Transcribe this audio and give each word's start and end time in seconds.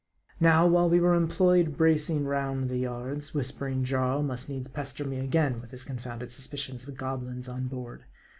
Now, 0.39 0.65
while 0.65 0.89
we 0.89 0.99
were 0.99 1.13
employed 1.13 1.77
bracing 1.77 2.25
round 2.25 2.69
the 2.71 2.79
yards, 2.79 3.35
whispering 3.35 3.83
Jarl 3.83 4.23
must 4.23 4.49
needs 4.49 4.67
pester 4.67 5.05
me 5.05 5.19
again 5.19 5.61
with 5.61 5.69
his 5.69 5.83
con 5.85 5.99
founded 5.99 6.31
suspicions 6.31 6.87
of 6.87 6.97
goblins 6.97 7.47
on 7.47 7.67
board. 7.67 8.05